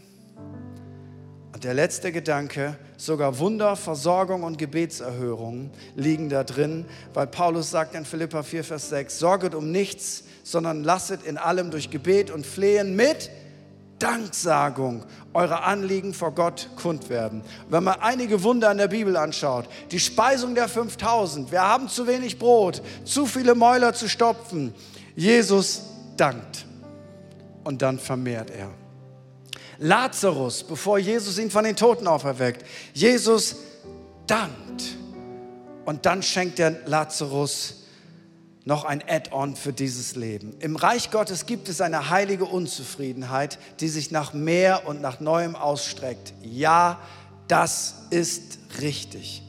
[1.53, 7.93] Und der letzte Gedanke, sogar Wunder, Versorgung und Gebetserhörung liegen da drin, weil Paulus sagt
[7.93, 12.45] in Philippa 4, Vers 6, sorget um nichts, sondern lasset in allem durch Gebet und
[12.45, 13.29] Flehen mit
[13.99, 17.43] Danksagung eure Anliegen vor Gott kund werden.
[17.69, 22.07] Wenn man einige Wunder in der Bibel anschaut, die Speisung der 5000, wir haben zu
[22.07, 24.73] wenig Brot, zu viele Mäuler zu stopfen,
[25.15, 25.81] Jesus
[26.17, 26.65] dankt
[27.63, 28.69] und dann vermehrt er.
[29.79, 32.65] Lazarus, bevor Jesus ihn von den Toten auferweckt.
[32.93, 33.55] Jesus
[34.27, 34.83] dankt.
[35.85, 37.83] Und dann schenkt er Lazarus
[38.69, 40.55] noch ein Add-on für dieses Leben.
[40.59, 45.55] Im Reich Gottes gibt es eine heilige Unzufriedenheit, die sich nach mehr und nach Neuem
[45.55, 46.33] ausstreckt.
[46.43, 47.01] Ja,
[47.47, 49.41] das ist richtig.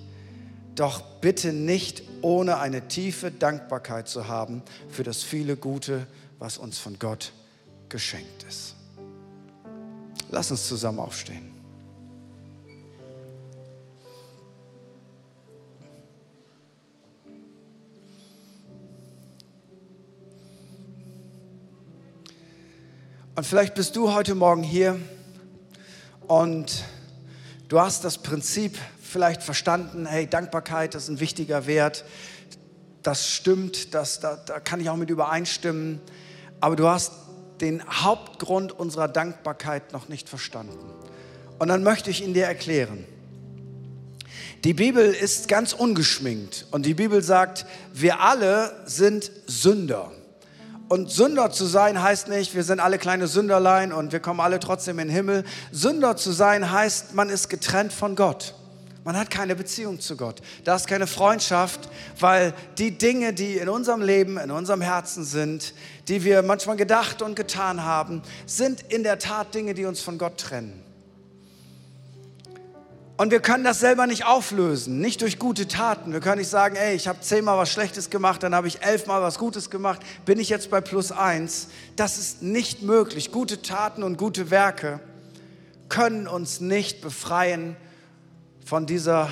[0.75, 6.07] Doch bitte nicht ohne eine tiefe Dankbarkeit zu haben für das viele Gute,
[6.39, 7.33] was uns von Gott
[7.91, 8.75] geschenkt ist.
[10.31, 11.50] Lass uns zusammen aufstehen.
[23.41, 25.01] Und vielleicht bist du heute Morgen hier
[26.27, 26.85] und
[27.69, 32.05] du hast das Prinzip vielleicht verstanden, hey, Dankbarkeit ist ein wichtiger Wert,
[33.03, 36.03] das stimmt, das, da, da kann ich auch mit übereinstimmen,
[36.61, 37.13] aber du hast
[37.63, 40.93] den Hauptgrund unserer Dankbarkeit noch nicht verstanden.
[41.59, 43.07] Und dann möchte ich ihn dir erklären.
[44.65, 50.13] Die Bibel ist ganz ungeschminkt und die Bibel sagt, wir alle sind Sünder.
[50.91, 54.59] Und Sünder zu sein heißt nicht, wir sind alle kleine Sünderlein und wir kommen alle
[54.59, 55.45] trotzdem in den Himmel.
[55.71, 58.57] Sünder zu sein heißt, man ist getrennt von Gott.
[59.05, 60.43] Man hat keine Beziehung zu Gott.
[60.65, 65.75] Da ist keine Freundschaft, weil die Dinge, die in unserem Leben, in unserem Herzen sind,
[66.09, 70.19] die wir manchmal gedacht und getan haben, sind in der Tat Dinge, die uns von
[70.19, 70.90] Gott trennen.
[73.21, 76.15] Und wir können das selber nicht auflösen, nicht durch gute Taten.
[76.15, 79.21] Wir können nicht sagen, ey, ich habe zehnmal was Schlechtes gemacht, dann habe ich elfmal
[79.21, 81.69] was Gutes gemacht, bin ich jetzt bei plus eins.
[81.97, 83.31] Das ist nicht möglich.
[83.31, 85.01] Gute Taten und gute Werke
[85.91, 87.77] können uns nicht befreien
[88.65, 89.29] von dieser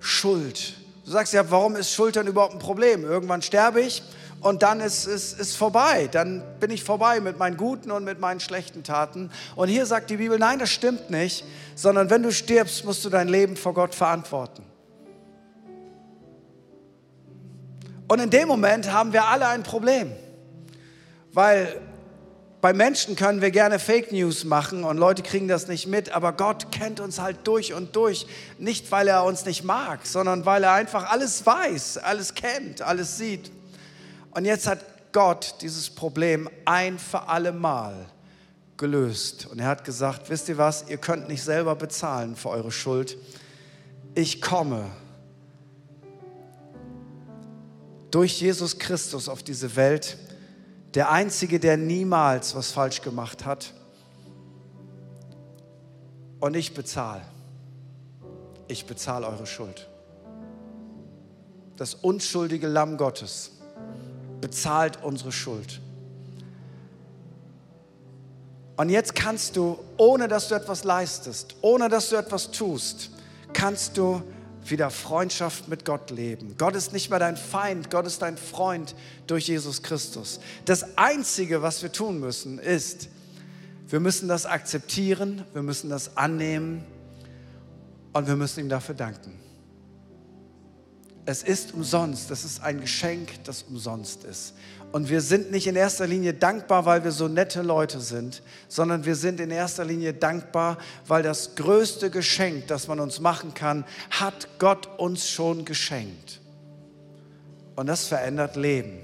[0.00, 0.74] Schuld.
[1.06, 3.04] Du sagst ja, warum ist Schuld dann überhaupt ein Problem?
[3.04, 4.02] Irgendwann sterbe ich
[4.44, 6.06] und dann ist es vorbei.
[6.12, 9.30] Dann bin ich vorbei mit meinen guten und mit meinen schlechten Taten.
[9.56, 13.08] Und hier sagt die Bibel, nein, das stimmt nicht, sondern wenn du stirbst, musst du
[13.08, 14.62] dein Leben vor Gott verantworten.
[18.06, 20.12] Und in dem Moment haben wir alle ein Problem,
[21.32, 21.80] weil
[22.60, 26.34] bei Menschen können wir gerne Fake News machen und Leute kriegen das nicht mit, aber
[26.34, 28.26] Gott kennt uns halt durch und durch.
[28.58, 33.16] Nicht, weil er uns nicht mag, sondern weil er einfach alles weiß, alles kennt, alles
[33.16, 33.50] sieht.
[34.34, 34.80] Und jetzt hat
[35.12, 38.06] Gott dieses Problem ein für alle Mal
[38.76, 39.46] gelöst.
[39.46, 43.16] Und er hat gesagt, wisst ihr was, ihr könnt nicht selber bezahlen für eure Schuld.
[44.16, 44.90] Ich komme
[48.10, 50.18] durch Jesus Christus auf diese Welt
[50.94, 53.72] der Einzige, der niemals was falsch gemacht hat.
[56.40, 57.22] Und ich bezahle.
[58.68, 59.88] Ich bezahle eure Schuld.
[61.76, 63.53] Das unschuldige Lamm Gottes
[64.44, 65.80] bezahlt unsere Schuld.
[68.76, 73.08] Und jetzt kannst du, ohne dass du etwas leistest, ohne dass du etwas tust,
[73.54, 74.22] kannst du
[74.66, 76.56] wieder Freundschaft mit Gott leben.
[76.58, 78.94] Gott ist nicht mehr dein Feind, Gott ist dein Freund
[79.26, 80.40] durch Jesus Christus.
[80.66, 83.08] Das Einzige, was wir tun müssen, ist,
[83.88, 86.84] wir müssen das akzeptieren, wir müssen das annehmen
[88.12, 89.43] und wir müssen ihm dafür danken.
[91.26, 94.54] Es ist umsonst, das ist ein Geschenk, das umsonst ist.
[94.92, 99.04] Und wir sind nicht in erster Linie dankbar, weil wir so nette Leute sind, sondern
[99.04, 103.84] wir sind in erster Linie dankbar, weil das größte Geschenk, das man uns machen kann,
[104.10, 106.40] hat Gott uns schon geschenkt.
[107.74, 109.00] Und das verändert Leben.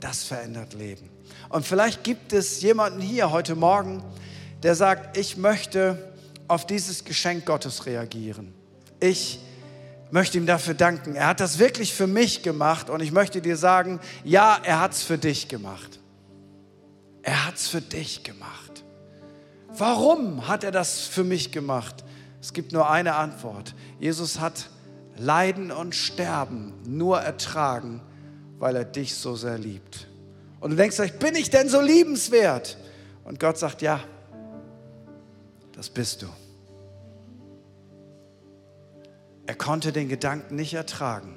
[0.00, 1.08] Das verändert Leben.
[1.48, 4.04] Und vielleicht gibt es jemanden hier heute Morgen,
[4.62, 6.12] der sagt, ich möchte
[6.46, 8.54] auf dieses Geschenk Gottes reagieren.
[9.00, 9.40] Ich
[10.10, 11.14] möchte ihm dafür danken.
[11.14, 14.92] Er hat das wirklich für mich gemacht und ich möchte dir sagen, ja, er hat
[14.92, 16.00] es für dich gemacht.
[17.22, 18.84] Er hat es für dich gemacht.
[19.68, 22.04] Warum hat er das für mich gemacht?
[22.40, 23.74] Es gibt nur eine Antwort.
[24.00, 24.70] Jesus hat
[25.16, 28.00] Leiden und Sterben nur ertragen,
[28.58, 30.06] weil er dich so sehr liebt.
[30.60, 32.78] Und du denkst bin ich denn so liebenswert?
[33.24, 34.00] Und Gott sagt, ja,
[35.72, 36.26] das bist du.
[39.48, 41.34] Er konnte den Gedanken nicht ertragen,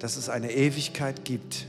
[0.00, 1.68] dass es eine Ewigkeit gibt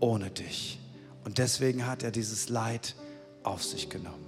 [0.00, 0.80] ohne dich.
[1.24, 2.96] Und deswegen hat er dieses Leid
[3.44, 4.26] auf sich genommen.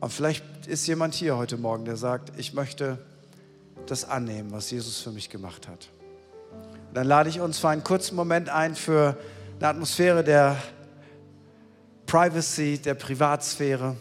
[0.00, 2.96] Und vielleicht ist jemand hier heute Morgen, der sagt, ich möchte
[3.84, 5.90] das annehmen, was Jesus für mich gemacht hat.
[6.88, 9.18] Und dann lade ich uns für einen kurzen Moment ein für
[9.58, 10.56] eine Atmosphäre der
[12.06, 13.96] Privacy, der Privatsphäre.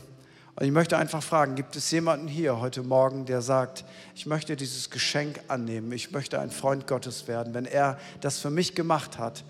[0.56, 4.56] Und ich möchte einfach fragen, gibt es jemanden hier heute Morgen, der sagt, ich möchte
[4.56, 7.56] dieses Geschenk annehmen, ich möchte ein Freund Gottes werden.
[7.56, 9.44] Wenn er das für mich gemacht hat,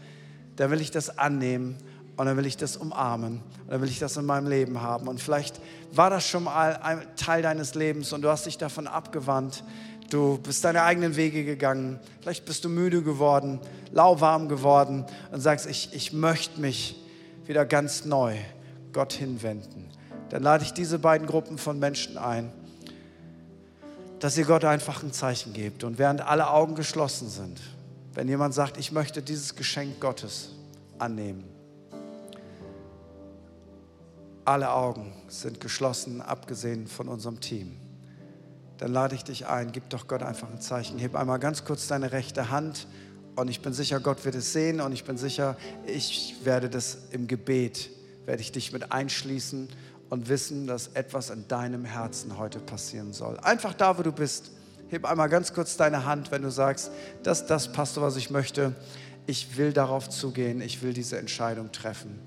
[0.55, 1.77] dann will ich das annehmen
[2.15, 5.09] und dann will ich das umarmen und dann will ich das in meinem Leben haben.
[5.09, 5.59] Und vielleicht
[5.91, 9.65] war das schon mal ein Teil deines Lebens und du hast dich davon abgewandt.
[10.09, 11.99] Du bist deine eigenen Wege gegangen.
[12.21, 13.59] Vielleicht bist du müde geworden,
[13.91, 16.95] lauwarm geworden und sagst, ich, ich möchte mich
[17.45, 18.37] wieder ganz neu
[18.93, 19.92] Gott hinwenden
[20.33, 22.51] dann lade ich diese beiden Gruppen von Menschen ein,
[24.17, 25.83] dass ihr Gott einfach ein Zeichen gebt.
[25.83, 27.61] Und während alle Augen geschlossen sind,
[28.15, 30.49] wenn jemand sagt, ich möchte dieses Geschenk Gottes
[30.97, 31.43] annehmen,
[34.43, 37.77] alle Augen sind geschlossen, abgesehen von unserem Team.
[38.79, 40.97] Dann lade ich dich ein, gib doch Gott einfach ein Zeichen.
[40.97, 42.87] Heb einmal ganz kurz deine rechte Hand
[43.35, 46.97] und ich bin sicher, Gott wird es sehen und ich bin sicher, ich werde das
[47.11, 47.91] im Gebet,
[48.25, 49.69] werde ich dich mit einschließen
[50.13, 53.35] und wissen, dass etwas in deinem Herzen heute passieren soll.
[53.39, 54.51] Einfach da, wo du bist.
[54.89, 56.91] Heb einmal ganz kurz deine Hand, wenn du sagst,
[57.23, 58.75] das, das passt, was ich möchte.
[59.25, 60.61] Ich will darauf zugehen.
[60.61, 62.19] Ich will diese Entscheidung treffen.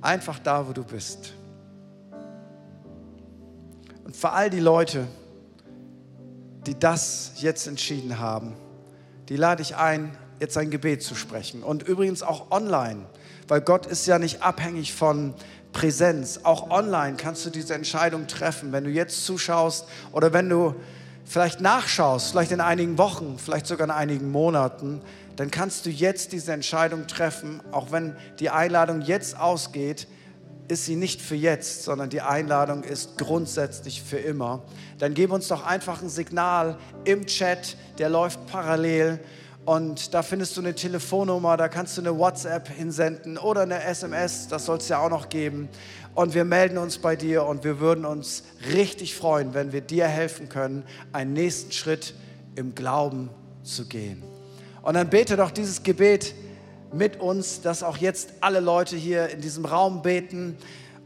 [0.00, 1.32] Einfach da, wo du bist.
[4.04, 5.08] Und für all die Leute,
[6.68, 8.54] die das jetzt entschieden haben,
[9.28, 11.64] die lade ich ein, jetzt ein Gebet zu sprechen.
[11.64, 13.06] Und übrigens auch online,
[13.48, 15.34] weil Gott ist ja nicht abhängig von
[15.72, 16.40] Präsenz.
[16.42, 20.74] Auch online kannst du diese Entscheidung treffen, wenn du jetzt zuschaust oder wenn du
[21.24, 25.02] vielleicht nachschaust, vielleicht in einigen Wochen, vielleicht sogar in einigen Monaten,
[25.36, 30.08] dann kannst du jetzt diese Entscheidung treffen, auch wenn die Einladung jetzt ausgeht,
[30.68, 34.62] ist sie nicht für jetzt, sondern die Einladung ist grundsätzlich für immer.
[34.98, 39.20] Dann gib uns doch einfach ein Signal im Chat, der läuft parallel
[39.68, 44.48] und da findest du eine Telefonnummer, da kannst du eine WhatsApp hinsenden oder eine SMS,
[44.48, 45.68] das soll es ja auch noch geben.
[46.14, 50.06] Und wir melden uns bei dir und wir würden uns richtig freuen, wenn wir dir
[50.06, 52.14] helfen können, einen nächsten Schritt
[52.54, 53.28] im Glauben
[53.62, 54.22] zu gehen.
[54.80, 56.34] Und dann bete doch dieses Gebet
[56.90, 60.56] mit uns, dass auch jetzt alle Leute hier in diesem Raum beten.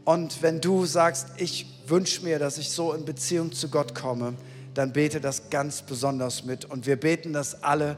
[0.05, 4.35] Und wenn du sagst, ich wünsche mir, dass ich so in Beziehung zu Gott komme,
[4.73, 6.63] dann bete das ganz besonders mit.
[6.63, 7.97] Und wir beten das alle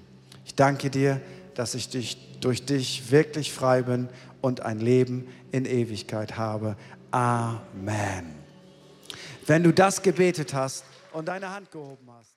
[0.51, 1.21] Ich danke dir,
[1.55, 4.09] dass ich dich, durch dich wirklich frei bin
[4.41, 6.75] und ein Leben in Ewigkeit habe.
[7.09, 8.35] Amen.
[9.47, 10.83] Wenn du das gebetet hast
[11.13, 12.30] und deine Hand gehoben hast,